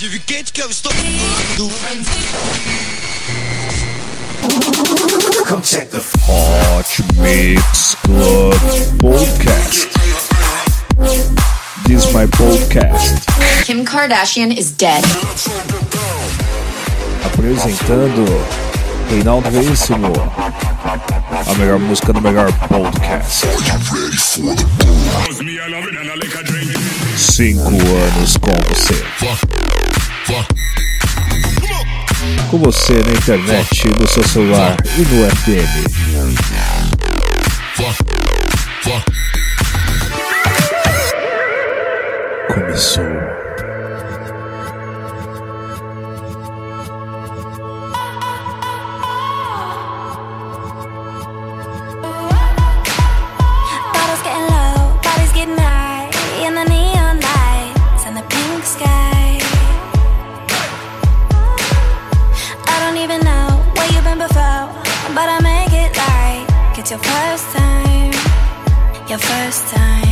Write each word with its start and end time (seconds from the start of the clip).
Adivinha 0.00 0.22
quente 0.26 0.50
que 0.50 0.62
eu 0.62 0.70
estou. 0.70 0.90
Come 5.46 5.62
check 5.62 5.90
the 5.90 6.00
Hot 6.26 7.02
Mix 7.16 7.96
Club 7.96 8.54
Podcast. 8.98 9.90
This 11.86 12.06
is 12.06 12.12
my 12.14 12.26
podcast. 12.28 13.26
Kim 13.66 13.84
Kardashian 13.84 14.56
is 14.56 14.70
dead. 14.70 15.04
Apresentando 17.22 18.24
Reinaldo 19.10 19.50
Veríssimo. 19.50 20.14
A 21.46 21.54
melhor 21.58 21.78
música 21.78 22.14
do 22.14 22.22
melhor 22.22 22.50
podcast. 22.68 23.44
Cinco 27.18 27.68
anos 27.68 28.38
com 28.38 28.52
você. 28.70 29.59
Com 32.50 32.58
você 32.58 32.92
na 32.92 33.12
internet, 33.12 33.88
no 33.98 34.08
seu 34.08 34.22
celular 34.24 34.76
e 34.96 35.00
no 35.00 35.30
FM. 35.30 36.00
Começou. 42.52 43.19
Your 66.90 66.98
first 66.98 67.44
time, 67.56 68.12
your 69.08 69.18
first 69.18 69.68
time. 69.68 70.09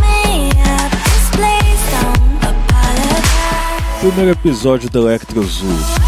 me 0.00 0.50
up, 0.50 0.90
just 0.90 1.30
please 1.32 1.82
don't 1.92 2.36
apologize. 2.42 4.00
Primeiro 4.00 4.32
episódio 4.32 4.90
do 4.90 5.08
Electro 5.08 5.42
Zoo. 5.44 6.07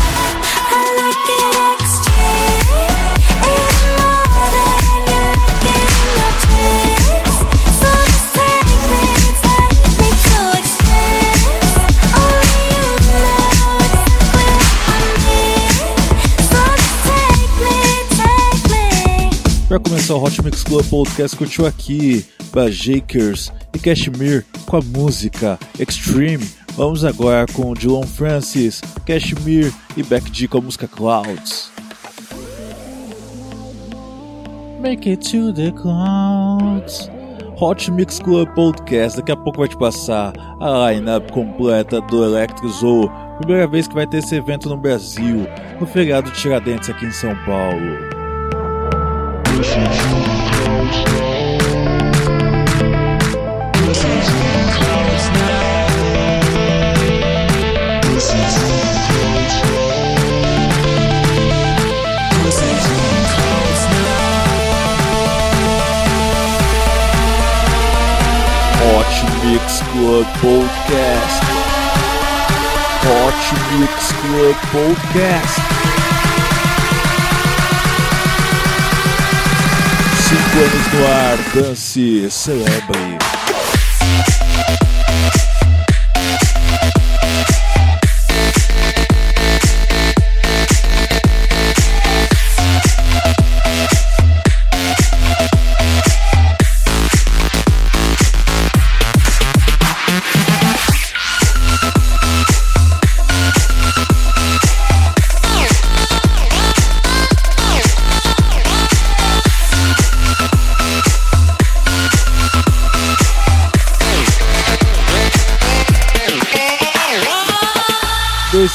Me. 20.10 20.10
Para 20.10 20.14
começar 20.14 20.14
o 20.14 20.24
Hot 20.24 20.42
Mix 20.42 20.64
Club 20.64 20.84
Podcast, 20.86 21.36
curtiu 21.36 21.66
aqui 21.66 22.24
Bajakers 22.52 23.52
e 23.74 23.78
Cashmere 23.78 24.44
com 24.66 24.76
a 24.76 24.80
música 24.80 25.58
Extreme. 25.78 26.44
Vamos 26.74 27.04
agora 27.04 27.46
com 27.52 27.74
Dylan 27.74 28.06
Francis, 28.06 28.80
Cashmere 29.06 29.72
e 29.96 30.02
Beck 30.02 30.28
G 30.32 30.48
com 30.48 30.58
a 30.58 30.60
música 30.62 30.88
Clouds. 30.88 31.70
Make 34.80 35.10
it 35.10 35.30
to 35.30 35.52
the 35.52 35.70
clouds. 35.72 37.10
Hot 37.60 37.90
Mix 37.90 38.18
Club 38.18 38.48
Podcast. 38.54 39.18
Daqui 39.18 39.32
a 39.32 39.36
pouco 39.36 39.58
vai 39.58 39.68
te 39.68 39.76
passar 39.76 40.32
a 40.60 40.90
lineup 40.90 41.30
completa 41.30 42.00
do 42.00 42.24
Electro 42.24 42.68
Zoo. 42.70 43.10
Primeira 43.38 43.66
vez 43.66 43.86
que 43.86 43.94
vai 43.94 44.06
ter 44.06 44.18
esse 44.18 44.34
evento 44.34 44.68
no 44.68 44.76
Brasil, 44.76 45.46
no 45.78 45.86
feriado 45.86 46.30
Tiradentes 46.30 46.88
aqui 46.88 47.04
em 47.04 47.12
São 47.12 47.36
Paulo. 47.44 48.19
Mix 69.44 69.82
Club 69.82 70.26
Podcast. 70.40 71.42
Hot 73.02 73.38
Mix 73.78 74.12
Club 74.20 74.56
Podcast. 74.72 76.09
Cinco 80.30 80.58
anos 80.64 80.92
no 80.94 81.08
ar, 81.08 81.38
dance, 81.56 82.30
celebre. 82.30 83.49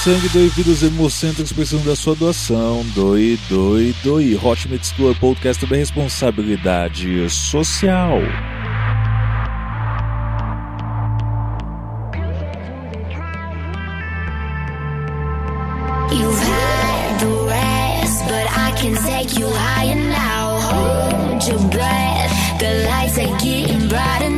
Sangue, 0.06 0.30
doe 0.30 0.48
vidas 0.50 0.84
hemocêntricos 0.84 1.52
precisando 1.52 1.86
da 1.86 1.96
sua 1.96 2.14
doação. 2.14 2.86
Doe, 2.94 3.40
doe, 3.50 3.96
doe. 4.04 4.36
Hot 4.36 4.70
Mix 4.70 4.92
Club 4.92 5.18
Podcast 5.18 5.60
também 5.60 5.80
responsabilidade 5.80 7.28
social. 7.28 8.20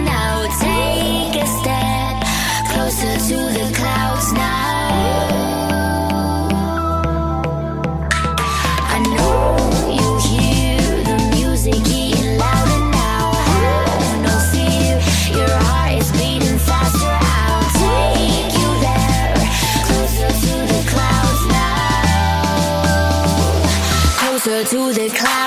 Now. 0.06 0.48
Take 0.60 1.36
a 1.36 1.46
step 1.46 2.24
closer 2.72 3.14
to 3.28 3.38
the 3.54 3.74
clouds 3.75 4.31
now. 4.34 4.67
To 24.69 24.92
the 24.92 25.08
clouds 25.10 25.46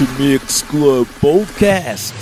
Hot 0.00 0.08
Mix 0.18 0.62
Club 0.62 1.06
Podcast. 1.20 2.14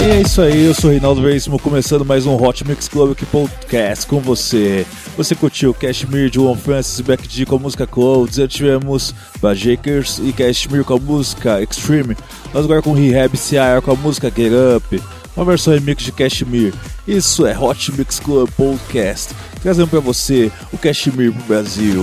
E 0.00 0.04
é 0.04 0.20
isso 0.20 0.40
aí, 0.40 0.66
eu 0.66 0.74
sou 0.74 0.90
Reinaldo 0.90 1.22
Veríssimo, 1.22 1.58
começando 1.58 2.04
mais 2.04 2.24
um 2.24 2.36
Hot 2.36 2.64
Mix 2.64 2.86
Club 2.86 3.12
aqui 3.12 3.26
Podcast 3.26 4.06
com 4.06 4.20
você. 4.20 4.86
Você 5.16 5.34
curtiu 5.34 5.74
Cashmere 5.74 6.30
de 6.30 6.38
One 6.38 6.56
Francis 6.56 7.00
e 7.00 7.02
Beck 7.02 7.28
G 7.28 7.44
com 7.44 7.56
a 7.56 7.58
música 7.58 7.86
Clothes, 7.86 8.36
já 8.36 8.46
tivemos 8.46 9.12
Bajakers 9.40 10.20
e 10.22 10.32
Cashmere 10.32 10.84
com 10.84 10.94
a 10.94 10.98
música 10.98 11.60
Extreme, 11.60 12.16
nós 12.52 12.64
agora 12.64 12.82
com 12.82 12.92
Rehab 12.92 13.36
CR 13.36 13.82
com 13.82 13.92
a 13.92 13.96
música 13.96 14.32
Get 14.34 14.52
Up, 14.76 15.02
uma 15.36 15.44
versão 15.46 15.72
remix 15.72 16.02
de 16.02 16.12
Cashmere. 16.12 16.74
Isso 17.06 17.46
é 17.46 17.58
Hot 17.58 17.92
Mix 17.92 18.20
Club 18.20 18.48
Podcast, 18.56 19.34
trazendo 19.62 19.88
pra 19.88 20.00
você 20.00 20.52
o 20.72 20.78
Cashmere 20.78 21.32
pro 21.32 21.42
Brasil. 21.44 22.02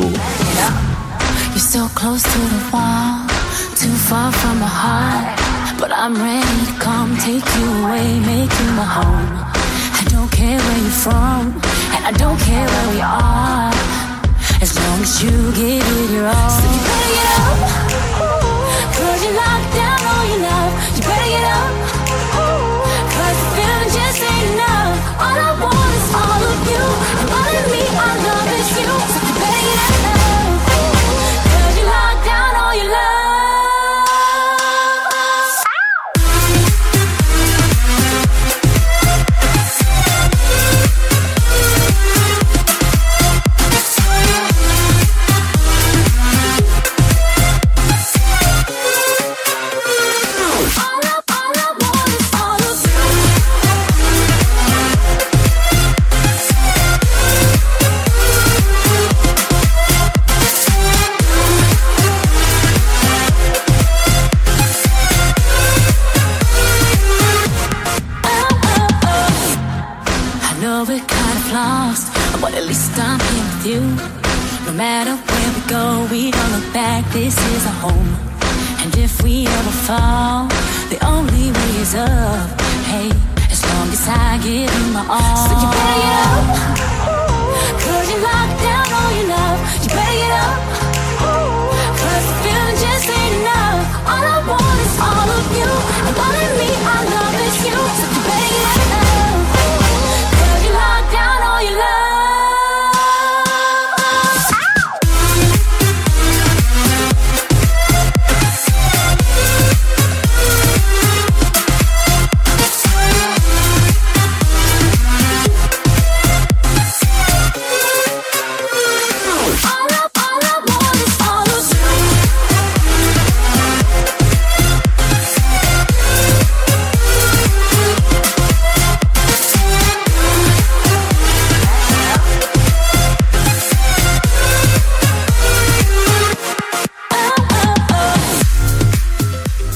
You're 1.50 1.60
so 1.60 1.90
close 1.96 2.24
to 2.24 2.30
the 2.30 2.72
wall, 2.72 3.28
too 3.75 3.96
far 4.07 4.31
from 4.31 4.60
my 4.60 4.68
heart. 4.68 5.40
But 5.80 5.92
I'm 5.92 6.13
ready 6.16 6.66
to 6.66 6.74
come, 6.80 7.16
take 7.18 7.46
you 7.57 7.84
away, 7.84 8.19
make 8.19 8.51
you 8.51 8.72
my 8.74 8.84
home. 8.84 9.50
I 9.94 10.04
don't 10.12 10.30
care 10.31 10.57
where 10.57 10.78
you're 10.78 10.92
from, 10.92 11.62
and 11.96 12.06
I 12.06 12.12
don't 12.18 12.38
care 12.40 12.68
where 12.68 12.90
we 12.94 13.01
are. 13.01 13.72
As 14.62 14.78
long 14.78 15.01
as 15.01 15.24
you 15.24 15.31
give 15.54 15.84
it 15.84 16.12
your 16.12 16.28
all. 16.28 16.50
So 16.50 16.63
you 16.63 16.80
better 16.84 17.13
get 17.13 17.28
up, 17.40 17.99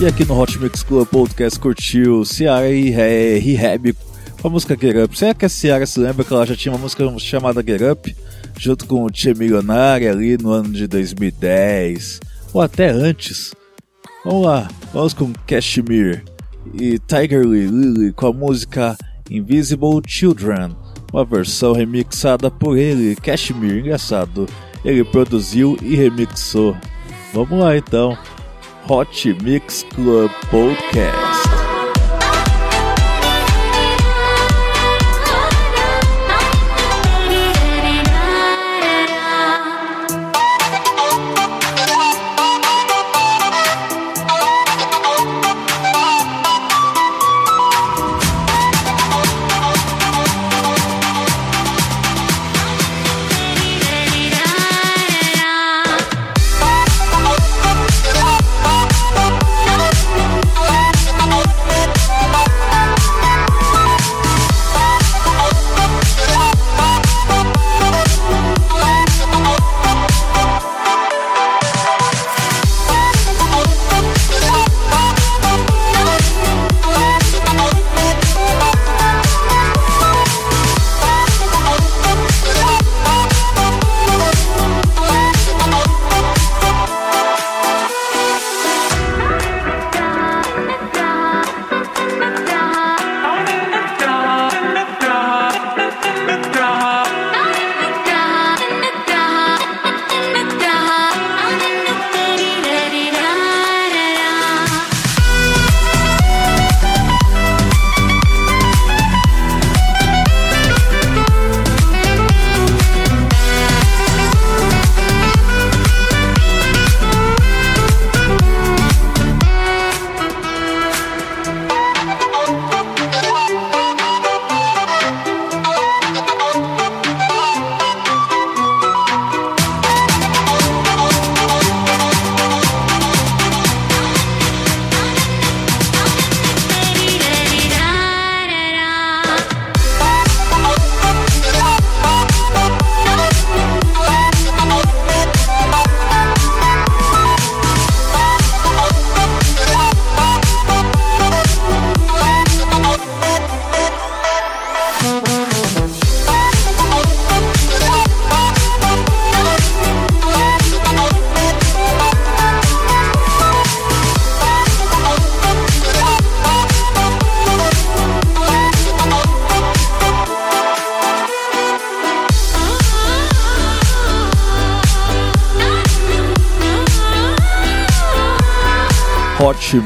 E 0.03 0.05
aqui 0.05 0.25
no 0.25 0.37
Hot 0.37 0.59
Mix 0.59 0.83
Club 0.83 1.07
Podcast 1.07 1.57
curtiu 1.57 2.25
Ciara 2.25 2.69
e 2.69 2.89
Rehab 2.89 3.95
com 4.41 4.49
a 4.49 4.51
música 4.51 4.77
Get 4.77 4.97
Up. 4.97 5.17
Será 5.17 5.33
que 5.33 5.45
a 5.45 5.49
Ciara 5.49 5.85
se 5.85 5.97
lembra 5.97 6.25
que 6.25 6.33
ela 6.33 6.45
já 6.45 6.57
tinha 6.57 6.73
uma 6.73 6.81
música 6.81 7.07
chamada 7.19 7.63
Get 7.65 7.81
Up? 7.89 8.13
Junto 8.59 8.85
com 8.85 9.05
o 9.05 9.09
Tia 9.09 9.33
Milionária 9.33 10.11
ali 10.11 10.37
no 10.37 10.51
ano 10.51 10.73
de 10.73 10.87
2010, 10.87 12.19
ou 12.51 12.61
até 12.61 12.89
antes. 12.89 13.53
Vamos 14.25 14.45
lá, 14.45 14.67
vamos 14.91 15.13
com 15.13 15.31
Cashmere 15.47 16.21
e 16.73 16.99
Tiger 16.99 17.45
Lily 17.45 18.11
com 18.11 18.27
a 18.27 18.33
música 18.33 18.97
Invisible 19.31 20.01
Children, 20.05 20.75
uma 21.13 21.23
versão 21.23 21.71
remixada 21.71 22.51
por 22.51 22.77
ele, 22.77 23.15
Cashmere, 23.15 23.79
engraçado. 23.79 24.49
Ele 24.83 25.01
produziu 25.05 25.77
e 25.81 25.95
remixou. 25.95 26.75
Vamos 27.33 27.57
lá 27.57 27.77
então. 27.77 28.17
Hot 28.87 29.07
Mix 29.43 29.83
Club 29.83 30.29
Podcast. 30.51 31.42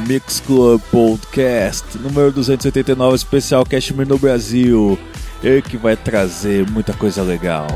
Mix 0.07 0.39
Club 0.39 0.81
Podcast, 0.89 1.97
número 1.97 2.31
289, 2.31 3.15
especial 3.15 3.65
Cashmere 3.65 4.07
no 4.07 4.17
Brasil. 4.17 4.97
Ele 5.43 5.61
que 5.61 5.75
vai 5.75 5.97
trazer 5.97 6.65
muita 6.69 6.93
coisa 6.93 7.21
legal. 7.21 7.67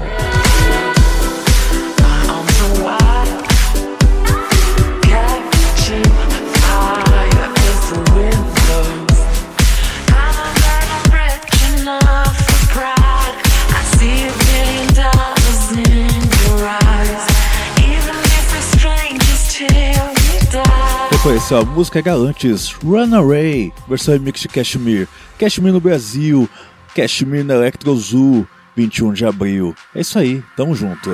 Conheceu 21.51 21.69
a 21.69 21.75
música 21.75 22.01
Galantes 22.01 22.71
Runaway, 22.81 23.73
versão 23.85 24.13
remix 24.13 24.39
de 24.39 24.47
Cashmere. 24.47 25.05
Cashmere 25.37 25.73
no 25.73 25.81
Brasil, 25.81 26.49
Cashmere 26.95 27.43
na 27.43 27.55
Electro 27.55 27.93
Zoo, 27.97 28.47
21 28.73 29.11
de 29.11 29.25
abril. 29.25 29.75
É 29.93 29.99
isso 29.99 30.17
aí, 30.17 30.41
tamo 30.55 30.73
junto. 30.73 31.09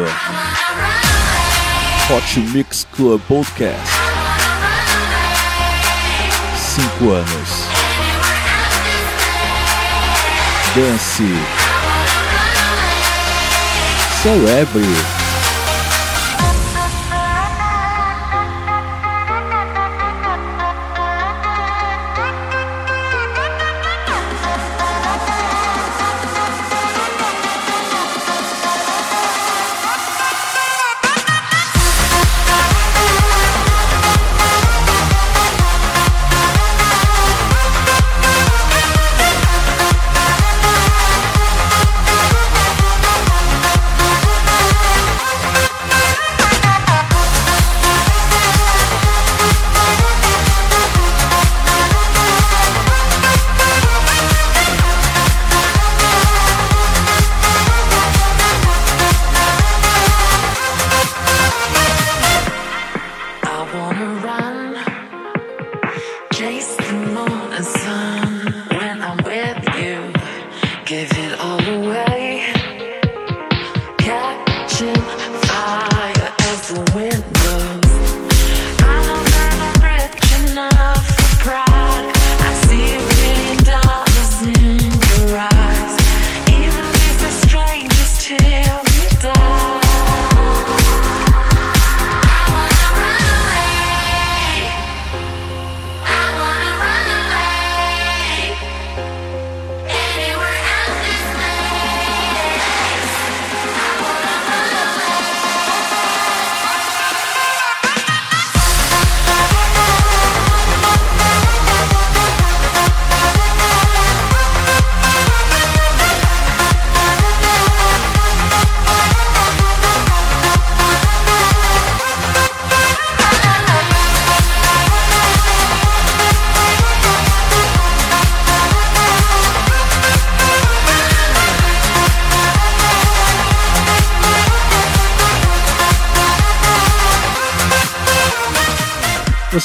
Hot 2.11 2.39
Mix 2.53 2.85
Club 2.95 3.19
Podcast. 3.27 3.81
Cinco 6.55 7.09
anos. 7.13 7.49
Dance. 10.75 11.23
Celebre. 14.21 15.16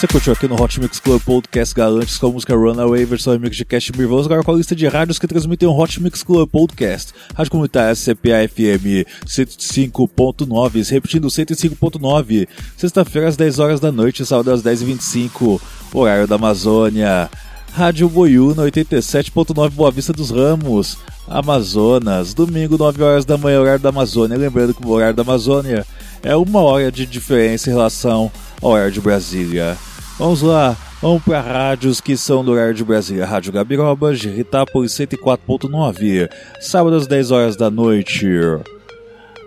Você 0.03 0.09
curtiu 0.09 0.33
aqui 0.33 0.49
no 0.49 0.61
Hot 0.61 0.81
Mix 0.81 0.99
Club 0.99 1.23
Podcast 1.23 1.73
Galantes 1.73 2.19
com 2.19 2.27
a 2.27 2.33
música 2.33 2.57
Runaway, 2.57 3.05
versão 3.05 3.35
remix 3.35 3.57
de 3.57 3.65
Cashmere. 3.65 4.07
Vamos 4.07 4.27
agora 4.27 4.43
com 4.43 4.51
a 4.51 4.57
lista 4.57 4.75
de 4.75 4.89
rádios 4.89 5.17
que 5.17 5.29
transmitem 5.29 5.69
o 5.69 5.79
Hot 5.79 6.03
Mix 6.03 6.25
Club 6.25 6.51
Podcast. 6.51 7.15
Rádio 7.37 7.53
Comunitária 7.53 7.95
CPA 7.95 8.49
FM 8.49 9.07
105.9, 9.25 10.91
repetindo 10.91 11.29
105.9. 11.29 12.49
Sexta-feira 12.77 13.29
às 13.29 13.37
10 13.37 13.61
horas 13.61 13.79
da 13.79 13.93
noite, 13.93 14.27
sábado 14.27 14.51
às 14.51 14.61
10h25, 14.61 15.61
horário 15.95 16.27
da 16.27 16.35
Amazônia. 16.35 17.31
Rádio 17.73 18.09
Boiúna 18.09 18.65
87.9 18.65 19.71
Boa 19.71 19.93
Vista 19.93 20.13
dos 20.13 20.33
Ramos, 20.33 20.99
Amazonas, 21.29 22.35
domingo 22.35 22.77
9 22.77 23.05
horas 23.05 23.25
da 23.25 23.39
manhã, 23.39 23.61
horário 23.61 23.81
da 23.81 23.91
Amazônia. 23.91 24.37
Lembrando 24.37 24.75
que 24.75 24.85
o 24.85 24.91
horário 24.91 25.15
da 25.15 25.23
Amazônia 25.23 25.87
é 26.25 26.35
uma 26.35 26.61
hora 26.61 26.91
de 26.91 27.07
diferença 27.07 27.71
em 27.71 27.73
relação 27.73 28.33
ao 28.61 28.73
horário 28.73 28.91
de 28.91 29.01
Brasília. 29.01 29.79
Vamos 30.23 30.41
lá, 30.41 30.77
vamos 31.01 31.21
para 31.25 31.41
rádios 31.41 32.01
que 32.01 32.17
são 32.17 32.45
do 32.45 32.53
horário 32.53 32.73
de 32.73 32.85
Brasília. 32.85 33.27
Rádio 33.27 33.51
Gabiroba, 33.51 34.13
Ritápolis 34.13 34.93
104.9, 34.93 36.31
sábado 36.61 36.95
às 36.95 37.09
10 37.09 37.33
horas 37.33 37.57
da 37.57 37.69
noite. 37.69 38.29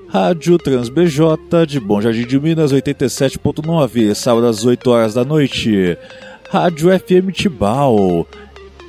Rádio 0.09 0.57
Trans 0.57 0.89
BJ 0.89 1.65
de 1.65 1.79
Bom 1.79 2.01
Jardim 2.01 2.25
de 2.25 2.38
Minas 2.38 2.73
87.9, 2.73 4.13
sábado 4.13 4.47
às 4.47 4.65
8 4.65 4.91
horas 4.91 5.13
da 5.13 5.23
noite. 5.23 5.97
Rádio 6.51 6.89
FM 6.89 7.31
Tibau, 7.31 8.27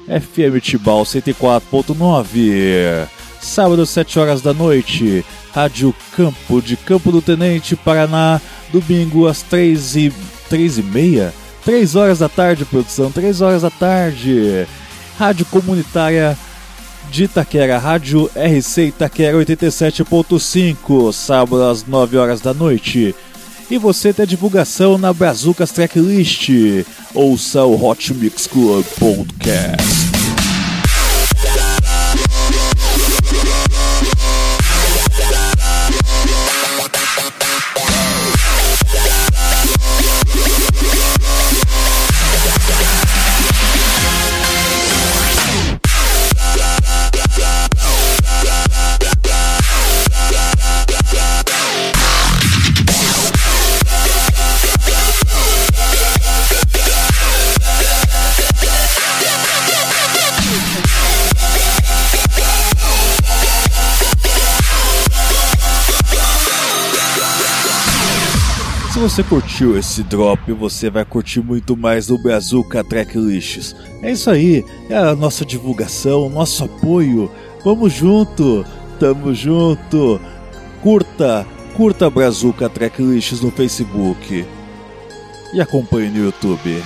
FM 0.09 0.61
Tibau 0.61 1.05
104.9, 1.05 3.07
sábado 3.41 3.83
às 3.83 3.91
7 3.91 4.19
horas 4.19 4.43
da 4.43 4.53
noite. 4.53 5.25
Rádio 5.55 5.95
Campo 6.17 6.61
de 6.61 6.77
Campo 6.77 7.13
do 7.13 7.23
Tenente, 7.23 7.77
Paraná, 7.77 8.41
domingo 8.73 9.29
às 9.29 9.41
3 9.43 9.95
e, 9.95 10.13
3 10.49 10.79
e 10.79 10.83
meia? 10.83 11.46
3 11.67 11.97
horas 11.97 12.21
da 12.21 12.29
tarde, 12.29 12.65
produção, 12.65 13.11
3 13.11 13.41
horas 13.41 13.63
da 13.63 13.71
tarde. 13.71 14.67
Rádio 15.19 15.45
Comunitária 15.47 16.39
de 17.11 17.25
Itaquera, 17.25 17.77
Rádio 17.77 18.31
RC 18.37 18.87
Itaquera 18.87 19.37
87.5, 19.37 21.13
sábado 21.13 21.65
às 21.65 21.85
9 21.85 22.17
horas 22.19 22.41
da 22.41 22.55
noite. 22.55 23.17
E 23.69 23.79
você 23.79 24.13
tem 24.13 24.23
a 24.23 24.27
divulgação 24.27 24.97
na 24.97 25.13
Brazucas 25.13 25.73
Tracklist. 25.73 26.51
Ouça 27.13 27.65
o 27.65 27.85
Hot 27.85 28.15
Mix 28.15 28.47
Club 28.47 28.85
Podcast. 29.01 30.06
Você 69.09 69.23
curtiu 69.23 69.79
esse 69.79 70.03
drop, 70.03 70.53
você 70.53 70.91
vai 70.91 71.05
curtir 71.05 71.41
muito 71.41 71.77
mais 71.77 72.09
do 72.09 72.19
Brazuca 72.19 72.83
Tracklists. 72.83 73.73
É 74.03 74.11
isso 74.11 74.29
aí, 74.29 74.65
é 74.91 74.97
a 74.97 75.15
nossa 75.15 75.45
divulgação, 75.45 76.29
nosso 76.29 76.65
apoio. 76.65 77.31
Vamos 77.65 77.93
junto, 77.93 78.67
tamo 78.99 79.33
junto. 79.33 80.21
Curta, 80.83 81.47
curta 81.77 82.11
Brazuca 82.11 82.69
Tracklists 82.69 83.41
no 83.41 83.53
Facebook 83.53 84.45
e 85.55 85.61
acompanhe 85.61 86.11
no 86.11 86.25
YouTube. 86.25 86.83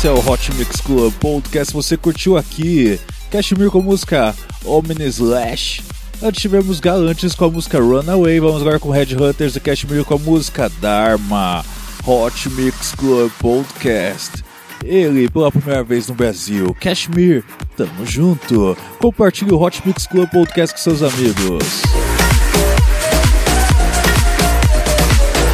Esse 0.00 0.08
é 0.08 0.12
o 0.12 0.30
Hot 0.30 0.54
Mix 0.54 0.80
Club 0.80 1.12
Podcast. 1.20 1.74
Você 1.74 1.94
curtiu 1.94 2.38
aqui 2.38 2.98
Cashmere 3.30 3.68
com 3.68 3.80
a 3.80 3.82
música 3.82 4.34
Omni 4.64 5.04
Slash. 5.04 5.82
Antes 6.22 6.40
tivemos 6.40 6.80
Galantes 6.80 7.34
com 7.34 7.44
a 7.44 7.50
música 7.50 7.78
Runaway. 7.78 8.40
Vamos 8.40 8.62
agora 8.62 8.80
com 8.80 8.88
Red 8.88 9.14
Hunters 9.14 9.56
e 9.56 9.60
Cashmere 9.60 10.02
com 10.02 10.14
a 10.14 10.18
música 10.18 10.70
Dharma. 10.80 11.62
Hot 12.06 12.48
Mix 12.48 12.94
Club 12.94 13.30
Podcast. 13.38 14.42
Ele 14.82 15.28
pela 15.28 15.52
primeira 15.52 15.84
vez 15.84 16.08
no 16.08 16.14
Brasil. 16.14 16.74
Cashmere, 16.80 17.44
tamo 17.76 18.06
junto. 18.06 18.74
Compartilhe 18.98 19.52
o 19.52 19.62
Hot 19.62 19.82
Mix 19.84 20.06
Club 20.06 20.30
Podcast 20.30 20.76
com 20.76 20.82
seus 20.82 21.02
amigos. 21.02 21.82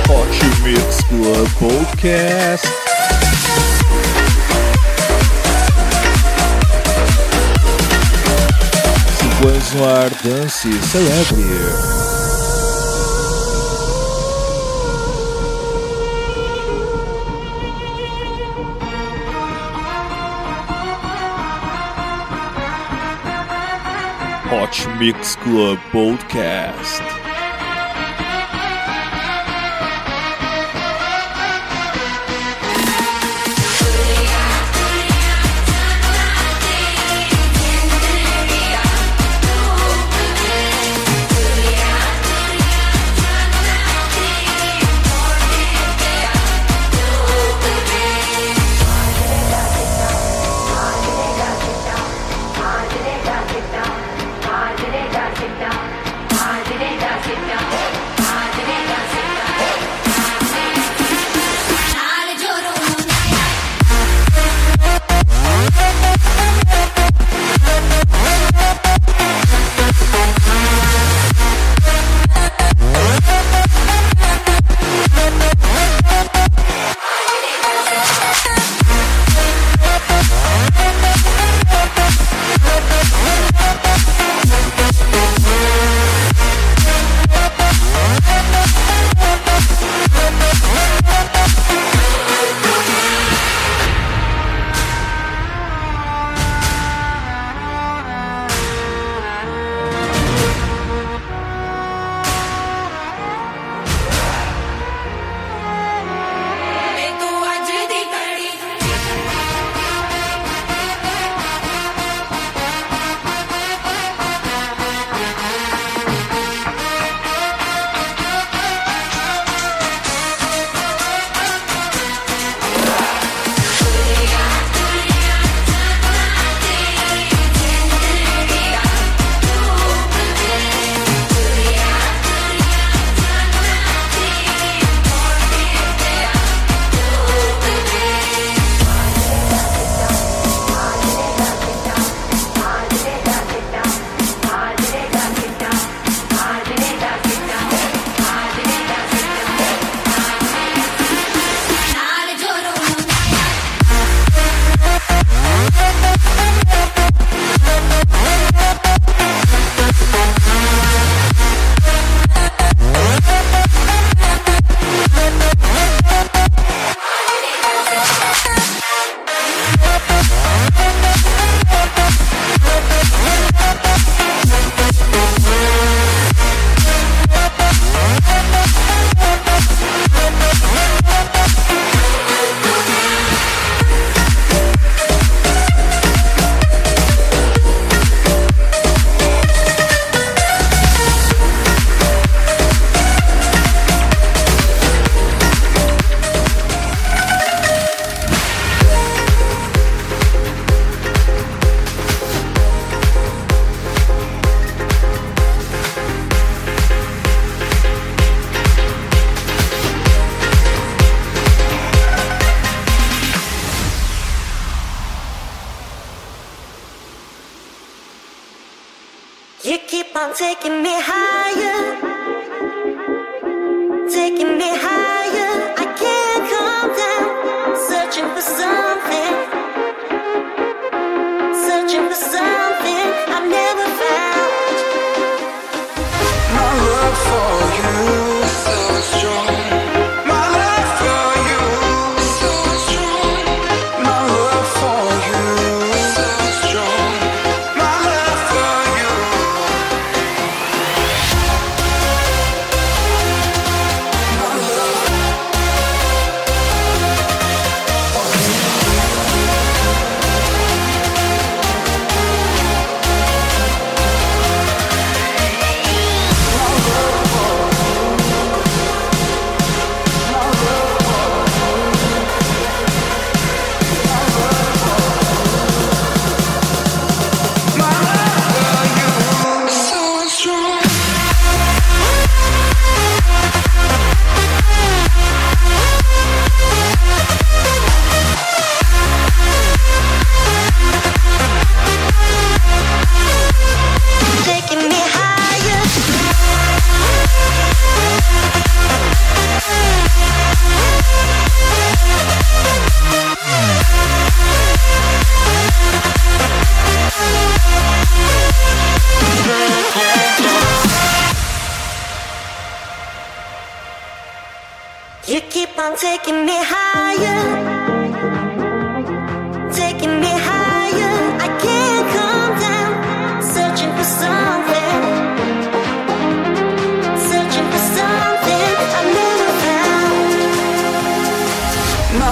Hot 0.09 0.62
Mix 0.62 0.98
Club 1.09 1.48
Podcast. 1.59 2.95
Anos 9.48 9.72
no 9.74 9.85
ar, 9.85 10.11
dance, 10.24 10.68
celebre. 10.82 11.44
Hot 24.50 24.88
Mix 24.98 25.37
Club 25.37 25.78
Podcast. 25.92 27.15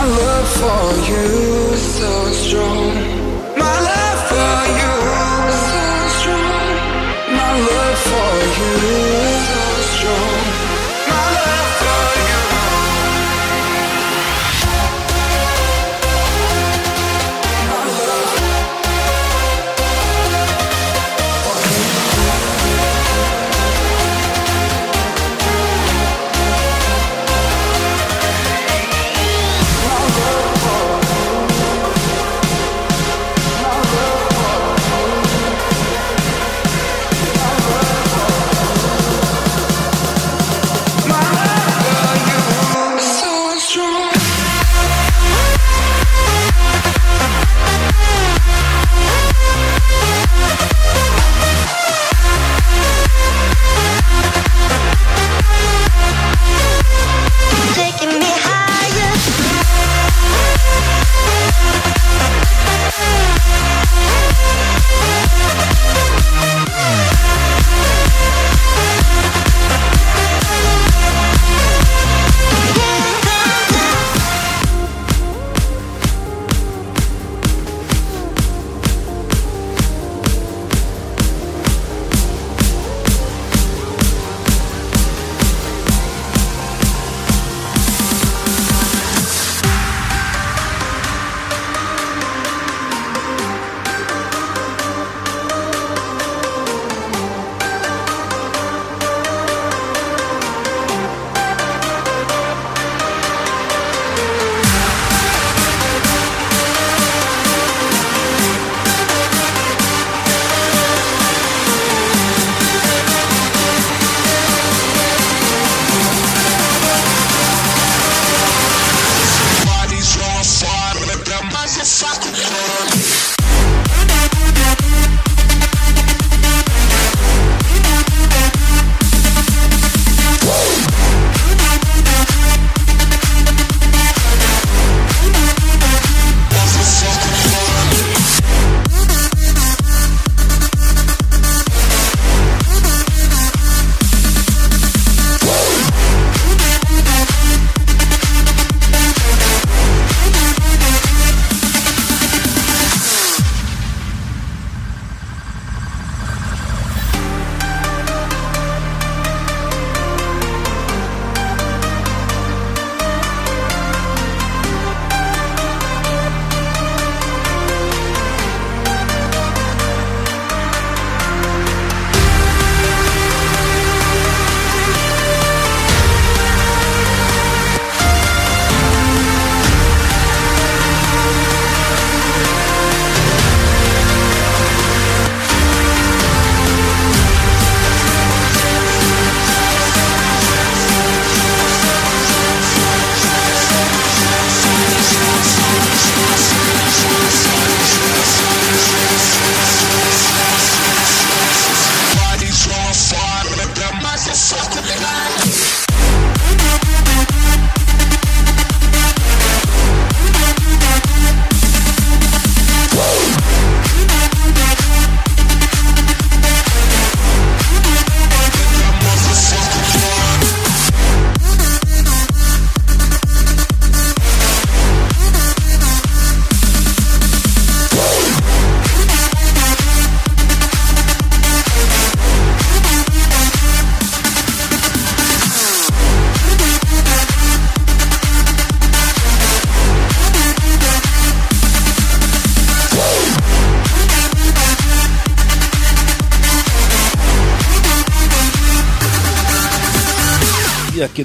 Love 0.06 0.48
for 0.48 1.10
you 1.10 1.76
so 1.76 2.32
strong. 2.32 3.03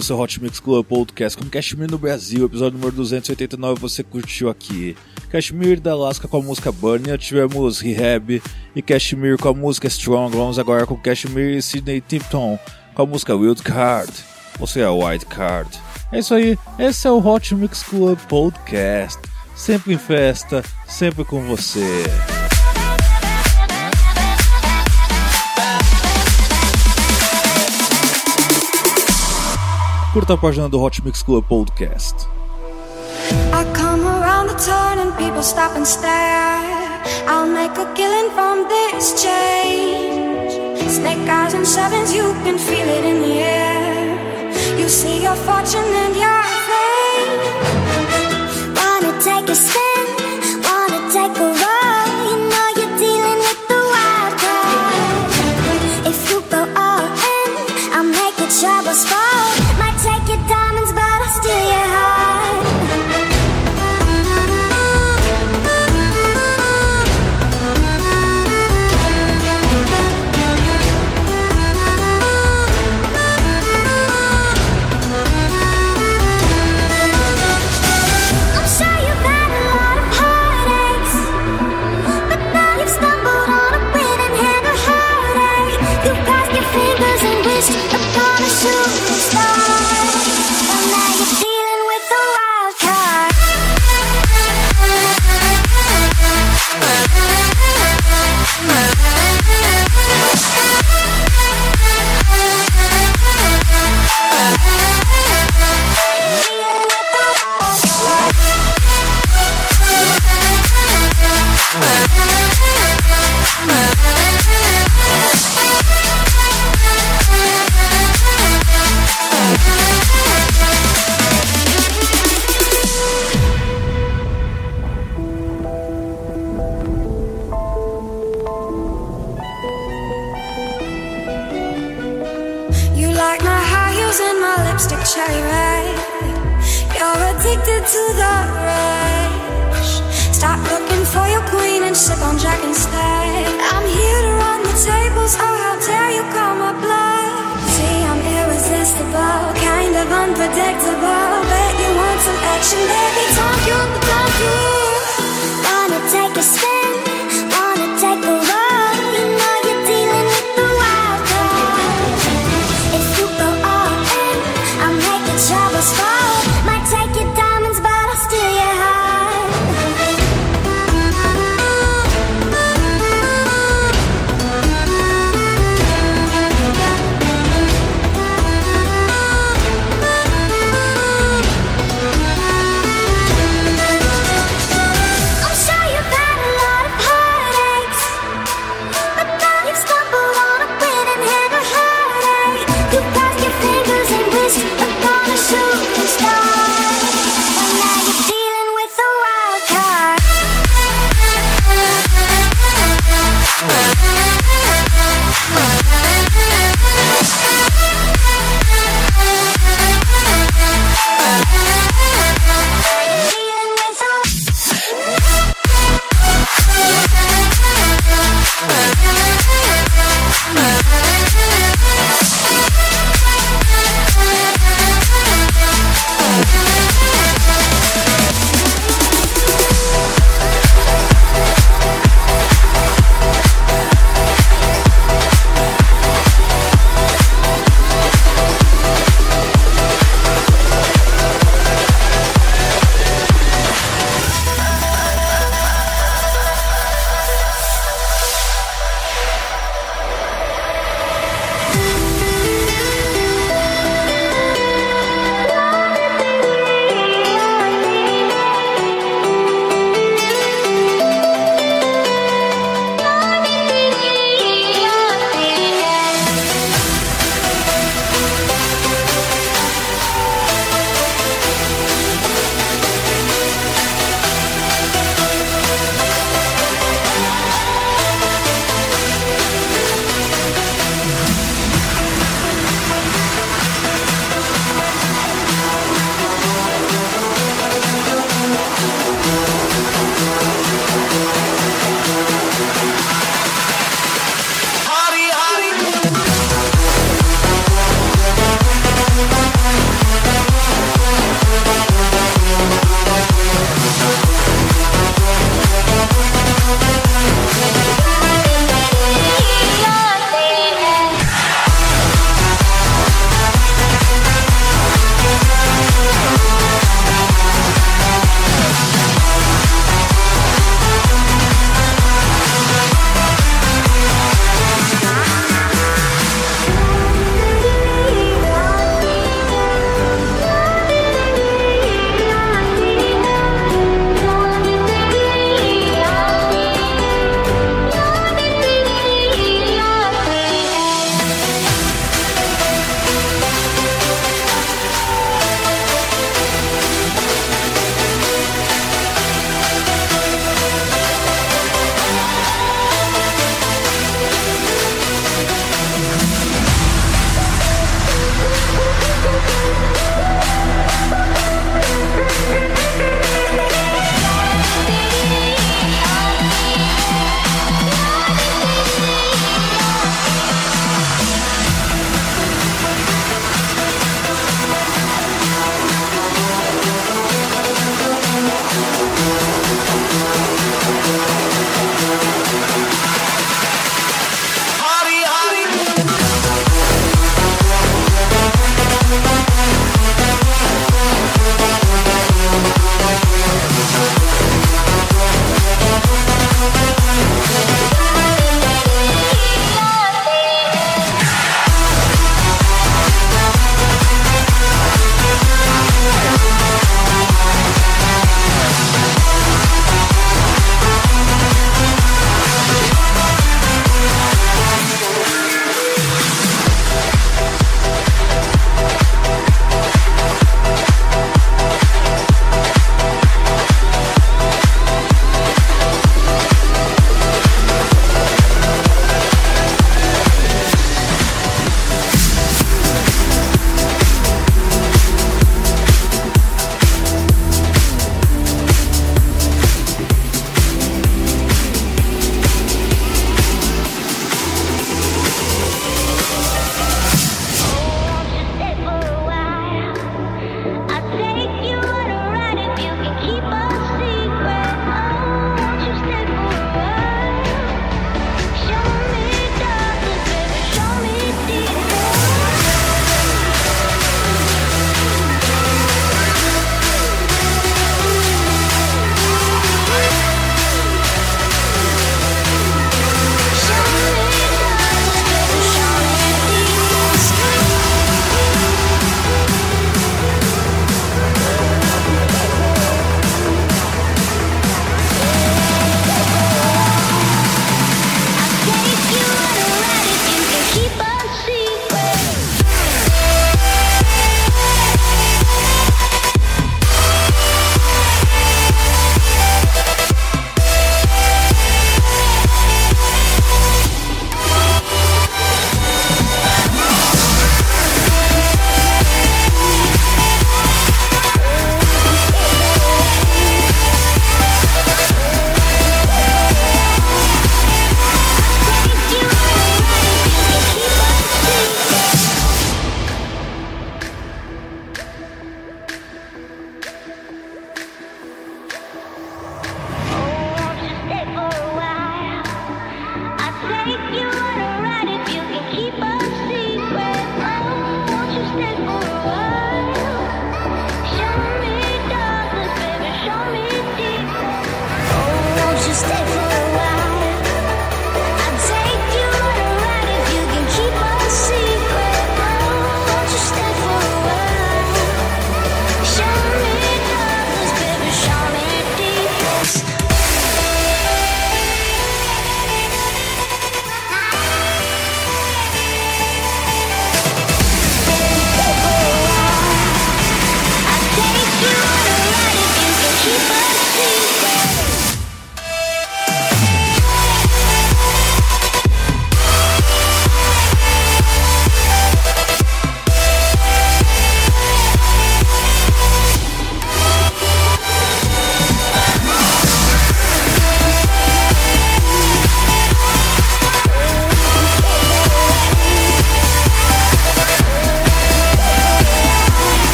No 0.00 0.04
seu 0.04 0.18
Hot 0.18 0.42
Mix 0.42 0.58
Club 0.58 0.86
Podcast 0.86 1.36
com 1.36 1.46
Cashmere 1.46 1.92
no 1.92 1.98
Brasil, 1.98 2.46
episódio 2.46 2.78
número 2.78 2.96
289, 2.96 3.78
você 3.78 4.02
curtiu 4.02 4.48
aqui. 4.48 4.96
Cashmere 5.28 5.78
da 5.78 5.92
Alaska 5.92 6.26
com 6.26 6.38
a 6.38 6.42
música 6.42 6.72
Burning, 6.72 7.18
tivemos 7.18 7.80
Rehab 7.80 8.42
e 8.74 8.80
Cashmere 8.80 9.36
com 9.36 9.50
a 9.50 9.52
música 9.52 9.88
Strong, 9.88 10.34
vamos 10.34 10.58
agora 10.58 10.86
com 10.86 10.96
Cashmere 10.96 11.58
e 11.58 11.60
Sidney 11.60 12.00
Tipton 12.00 12.58
com 12.94 13.02
a 13.02 13.06
música 13.06 13.36
Wild 13.36 13.62
Card, 13.62 14.10
ou 14.58 14.66
seja, 14.66 14.90
White 14.90 15.26
Card. 15.26 15.68
É 16.10 16.20
isso 16.20 16.32
aí, 16.32 16.58
esse 16.78 17.06
é 17.06 17.10
o 17.10 17.18
Hot 17.18 17.54
Mix 17.54 17.82
Club 17.82 18.18
Podcast, 18.20 19.20
sempre 19.54 19.92
em 19.92 19.98
festa, 19.98 20.64
sempre 20.88 21.26
com 21.26 21.42
você. 21.42 22.04
Curta 30.12 30.34
a 30.34 30.36
página 30.36 30.68
do 30.68 30.76
Hot 30.80 31.00
Mix 31.04 31.22
Club 31.22 31.44
Podcast. 31.48 32.26
I 33.52 33.62
come 33.72 34.04
around 34.04 34.48
the 34.48 34.54
turn 34.54 34.98
and 34.98 35.16
people 35.16 35.40
stop 35.40 35.76
and 35.76 35.86
stare. 35.86 37.00
I'll 37.28 37.46
make 37.46 37.70
a 37.78 37.86
killing 37.94 38.30
from 38.34 38.66
this 38.68 39.22
change. 39.22 40.50
Snake 40.90 41.28
eyes 41.28 41.54
and 41.54 41.64
sevens, 41.64 42.12
you 42.12 42.34
can 42.42 42.58
feel 42.58 42.88
it 42.88 43.04
in 43.04 43.22
the 43.22 43.34
air. 43.38 44.80
You 44.80 44.88
see 44.88 45.22
your 45.22 45.36
fortune 45.46 45.92
and 46.04 46.16
your 46.16 46.42
fame. 46.66 47.40
Wanna 48.74 49.12
take 49.22 49.48
a 49.48 49.54
spin, 49.54 49.89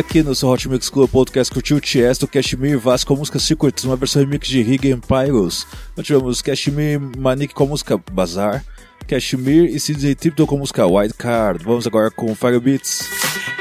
aqui 0.00 0.22
no 0.22 0.34
seu 0.34 0.48
Hot 0.48 0.66
Mix 0.66 0.88
Club 0.88 1.10
Podcast 1.10 1.52
curtiu 1.52 1.76
o 1.76 1.80
Tiesto, 1.80 2.26
Cashmere 2.26 2.76
Vaz 2.76 3.04
com 3.04 3.12
a 3.12 3.16
música 3.18 3.38
Secrets, 3.38 3.84
uma 3.84 3.96
versão 3.96 4.22
remix 4.22 4.48
de 4.48 4.60
Higgin 4.60 4.98
Pyros. 4.98 5.66
Nós 5.94 6.06
tivemos 6.06 6.40
Cashmere 6.40 6.98
Manic 7.18 7.52
com 7.52 7.64
a 7.64 7.66
música 7.66 8.00
Bazar, 8.10 8.64
Cashmere 9.06 9.66
e 9.66 9.78
CJ 9.78 10.14
Tipton 10.14 10.46
com 10.46 10.56
a 10.56 10.58
música 10.60 10.86
Wild 10.86 11.14
Card. 11.14 11.62
Vamos 11.64 11.86
agora 11.86 12.10
com 12.10 12.34
Fire 12.34 12.58
Beats. 12.58 13.08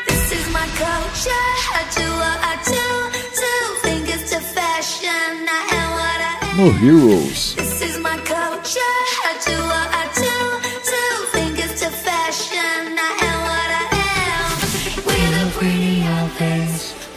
This 0.08 0.32
is 0.32 0.48
my 0.48 0.66
culture. 0.78 1.30
I 1.76 1.84
do 1.94 2.08
what 2.18 2.40
I 2.42 2.56
do. 2.64 2.88
Two 3.36 3.76
fingers 3.82 4.30
to 4.30 4.40
fashion. 4.40 5.10
I 5.10 5.76
am 5.76 5.92
what 5.92 6.22
I 6.22 6.52
am. 6.52 6.58
No 6.58 6.72
Heroes. 6.72 7.56
This 7.56 7.82
is 7.82 7.98
my 8.00 8.18
culture. 8.24 8.80
I 8.80 9.34
do 9.46 9.52
what 9.66 9.74
I 9.74 9.84
do. 9.84 9.89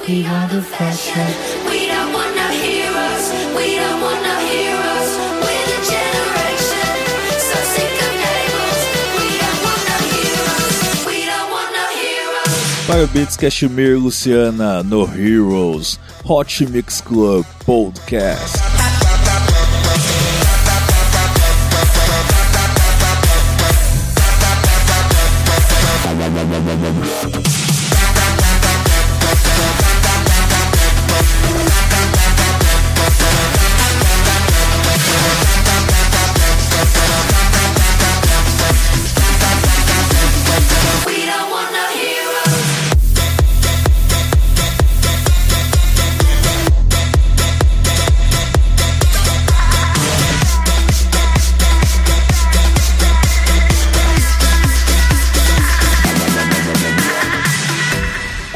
We 0.08 0.26
are 0.26 0.48
the 0.48 0.60
fashion. 0.60 1.28
We 1.70 1.86
don't 1.86 2.12
want 2.12 2.34
no 2.34 2.48
heroes. 2.50 3.24
We 3.54 3.76
don't 3.76 4.00
want 4.00 4.20
no 4.20 4.36
heroes. 4.50 5.10
We're 5.44 5.66
the 5.70 5.80
generation. 5.94 6.90
So 7.48 7.56
sick 7.74 7.94
of 8.06 8.12
labels. 8.26 8.80
We 9.18 9.28
don't 9.38 9.60
want 9.62 9.82
no 9.92 9.98
heroes. 10.10 11.06
We 11.06 11.18
don't 11.24 11.50
want 11.52 11.70
no 11.78 11.86
heroes. 12.02 13.36
Cashmere, 13.36 13.96
Luciana, 13.96 14.82
No 14.82 15.06
Heroes. 15.06 15.98
Hot 16.26 16.60
Mix 16.68 17.00
Club 17.00 17.44
Podcast. 17.64 18.58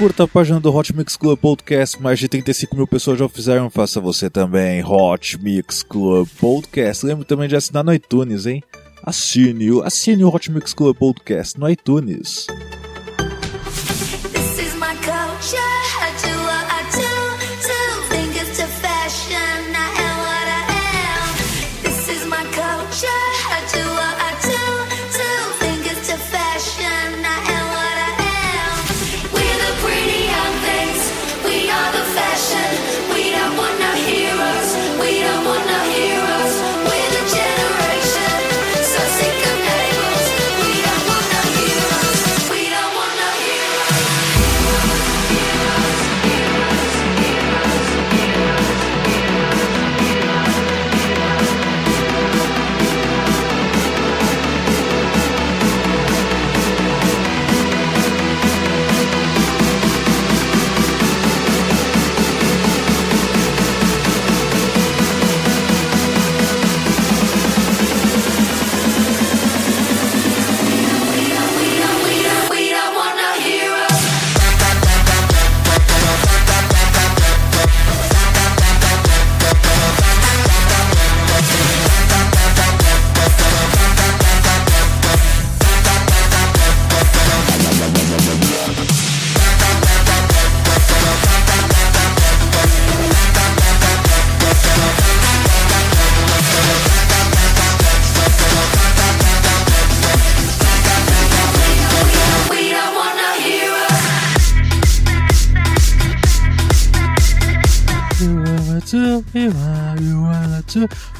Curta 0.06 0.22
a 0.22 0.28
página 0.28 0.60
do 0.60 0.72
Hot 0.72 0.96
Mix 0.96 1.16
Club 1.16 1.36
Podcast, 1.36 2.00
mais 2.00 2.20
de 2.20 2.28
35 2.28 2.76
mil 2.76 2.86
pessoas 2.86 3.18
já 3.18 3.28
fizeram, 3.28 3.68
faça 3.68 4.00
você 4.00 4.30
também. 4.30 4.80
Hot 4.84 5.36
Mix 5.42 5.82
Club 5.82 6.28
Podcast. 6.38 7.04
Lembre 7.04 7.24
também 7.24 7.48
de 7.48 7.56
assinar 7.56 7.82
no 7.82 7.92
iTunes, 7.92 8.46
hein? 8.46 8.62
Assine, 9.02 9.82
assine 9.82 10.22
o 10.22 10.32
Hot 10.32 10.48
Mix 10.52 10.72
Club 10.72 10.96
Podcast 10.96 11.58
no 11.58 11.68
iTunes. 11.68 12.46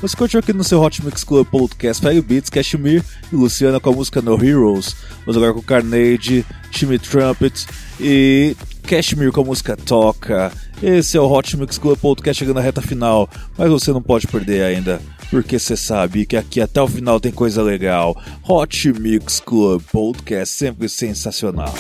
Você 0.01 0.17
continua 0.17 0.41
aqui 0.41 0.53
no 0.53 0.65
seu 0.65 0.81
Hot 0.81 1.05
Mix 1.05 1.25
Club 1.25 1.47
Podcast 1.47 2.07
Fire 2.07 2.21
Beats, 2.21 2.51
Cashmere 2.51 3.03
e 3.33 3.37
Luciana 3.37 3.81
com 3.81 3.91
a 3.91 3.93
música 3.93 4.21
No 4.21 4.35
Heroes. 4.35 4.95
Vamos 5.21 5.37
agora 5.37 5.55
com 5.55 5.63
Carnage, 5.63 6.45
Timmy 6.71 6.99
Trumpet 6.99 7.67
e 8.01 8.57
Cashmere 8.83 9.33
com 9.33 9.41
a 9.41 9.45
música 9.45 9.77
Toca. 9.77 10.53
Esse 10.83 11.17
é 11.17 11.21
o 11.21 11.31
Hot 11.31 11.57
Mix 11.57 11.79
Club 11.79 11.99
Podcast 11.99 12.39
chegando 12.39 12.57
na 12.57 12.63
reta 12.63 12.83
final, 12.83 13.29
mas 13.57 13.71
você 13.71 13.93
não 13.93 14.03
pode 14.03 14.27
perder 14.27 14.63
ainda, 14.63 15.01
porque 15.31 15.59
você 15.59 15.77
sabe 15.77 16.27
que 16.27 16.37
aqui 16.37 16.61
até 16.61 16.81
o 16.83 16.89
final 16.89 17.19
tem 17.19 17.33
coisa 17.33 17.63
legal. 17.63 18.21
Hot 18.47 18.93
Mix 18.93 19.41
Club 19.41 19.83
Podcast 19.91 20.55
sempre 20.55 20.89
sensacional. 20.89 21.75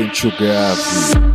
Sente 0.00 0.28
o 0.28 0.30
grave. 0.30 1.29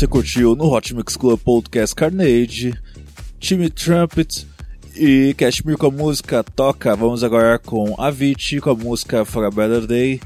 Você 0.00 0.06
curtiu 0.06 0.56
no 0.56 0.72
Hot 0.72 0.94
Mix 0.94 1.14
Club 1.14 1.38
Podcast 1.38 1.94
Carnage, 1.94 2.72
Timmy 3.38 3.68
Trumpet 3.68 4.46
e 4.96 5.34
Cashmere 5.36 5.76
com 5.76 5.88
a 5.88 5.90
música 5.90 6.42
Toca. 6.42 6.96
Vamos 6.96 7.22
agora 7.22 7.58
com 7.58 7.94
Avicii 8.00 8.62
com 8.62 8.70
a 8.70 8.74
música 8.74 9.26
For 9.26 9.44
a 9.44 9.50
Better 9.50 9.86
Day, 9.86 10.18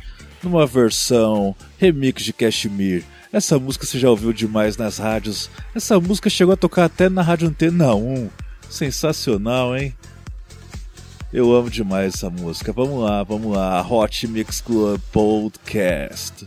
numa 0.44 0.64
versão 0.64 1.56
remix 1.76 2.22
de 2.22 2.32
Cashmere. 2.32 3.04
Essa 3.32 3.58
música 3.58 3.84
você 3.84 3.98
já 3.98 4.08
ouviu 4.08 4.32
demais 4.32 4.76
nas 4.76 4.98
rádios. 4.98 5.50
Essa 5.74 5.98
música 5.98 6.30
chegou 6.30 6.54
a 6.54 6.56
tocar 6.56 6.84
até 6.84 7.08
na 7.08 7.22
Rádio 7.22 7.48
Antena 7.48 7.96
1. 7.96 8.30
Sensacional, 8.70 9.76
hein? 9.76 9.92
Eu 11.32 11.52
amo 11.52 11.68
demais 11.68 12.14
essa 12.14 12.30
música. 12.30 12.72
Vamos 12.72 13.02
lá, 13.02 13.24
vamos 13.24 13.52
lá. 13.56 13.84
Hot 13.84 14.24
Mix 14.28 14.60
Club 14.60 15.00
Podcast. 15.10 16.46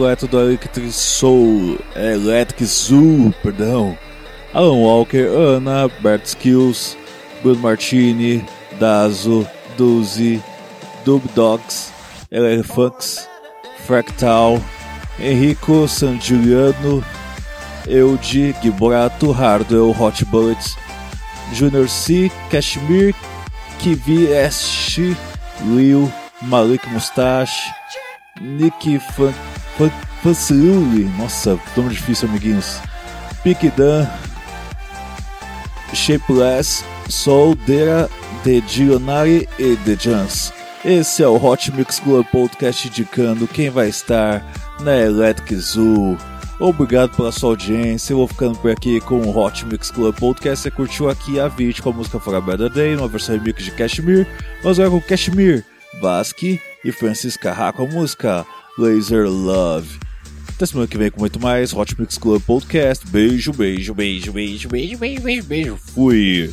lineup 0.00 0.20
completa 0.20 0.26
do 0.26 0.40
Electric 0.40 0.90
Soul, 0.92 1.78
Electric 1.94 2.64
Zoo, 2.64 3.34
perdão. 3.42 3.96
Alan 4.52 4.78
Walker, 4.78 5.28
Ana, 5.28 5.88
Bert 6.00 6.26
Skills, 6.26 6.96
Bruno 7.42 7.60
Martini, 7.60 8.44
Dazo, 8.78 9.46
Duzi, 9.76 10.42
Dub 11.04 11.22
Dogs, 11.34 11.92
Elephants, 12.30 13.28
Fractal, 13.86 14.60
Enrico 15.18 15.86
San 15.86 16.18
Giuliano, 16.18 17.04
Eudi, 17.86 18.54
Giborato, 18.60 19.32
Hardwell, 19.32 19.92
Hot 19.92 20.24
Bullets, 20.26 20.76
Junior 21.52 21.88
C, 21.88 22.30
Kashmir, 22.50 23.14
Kivi 23.78 24.32
Ash, 24.32 24.98
Lil, 25.64 26.10
Malik 26.42 26.86
Mustache, 26.88 27.70
Nick 28.40 29.00
Fan, 29.12 29.34
Fanciuli, 30.22 31.04
nossa, 31.16 31.58
nome 31.76 31.90
difícil, 31.90 32.28
amiguinhos. 32.28 32.78
Pick 33.42 33.72
Dan, 33.74 34.06
Shapeless, 35.94 36.84
Soldeira, 37.08 38.08
The 38.44 38.62
Gionari 38.66 39.48
e 39.58 39.76
The 39.76 39.96
Jans. 39.98 40.52
Esse 40.84 41.22
é 41.22 41.28
o 41.28 41.42
Hot 41.42 41.72
Mix 41.72 42.00
Club 42.00 42.26
Podcast 42.26 42.88
indicando 42.88 43.46
quem 43.46 43.70
vai 43.70 43.88
estar 43.88 44.44
na 44.80 44.96
Electric 44.96 45.54
Zoo. 45.56 46.16
Obrigado 46.58 47.16
pela 47.16 47.32
sua 47.32 47.50
audiência. 47.50 48.12
Eu 48.12 48.18
vou 48.18 48.28
ficando 48.28 48.58
por 48.58 48.70
aqui 48.70 49.00
com 49.00 49.20
o 49.20 49.36
Hot 49.36 49.64
Mix 49.66 49.90
Club 49.90 50.14
Podcast. 50.18 50.62
Você 50.62 50.70
curtiu 50.70 51.08
aqui 51.08 51.40
a 51.40 51.48
vídeo 51.48 51.82
com 51.82 51.90
a 51.90 51.92
música 51.92 52.20
For 52.20 52.34
a 52.34 52.40
Better 52.40 52.68
Day, 52.68 52.96
uma 52.96 53.08
versão 53.08 53.36
remix 53.36 53.64
de 53.64 53.70
Kashmir. 53.72 54.26
Vamos 54.62 54.78
agora 54.78 55.00
com 55.00 55.08
Kashmir, 55.08 55.64
Basque 56.00 56.60
e 56.84 56.92
Francisca 56.92 57.52
Ha 57.52 57.72
com 57.72 57.84
a 57.84 57.86
música 57.86 58.46
Laser 58.80 59.28
Love. 59.28 59.98
Até 60.48 60.64
semana 60.64 60.88
que 60.88 60.96
vem 60.96 61.10
com 61.10 61.20
muito 61.20 61.38
mais 61.38 61.72
Hot 61.74 61.94
Mix 62.00 62.16
Club 62.16 62.42
Podcast. 62.42 63.06
Beijo, 63.06 63.52
beijo, 63.52 63.94
beijo, 63.94 64.32
beijo, 64.32 64.68
beijo, 64.68 64.98
beijo, 64.98 65.22
beijo, 65.22 65.46
beijo. 65.46 65.76
Fui. 65.76 66.50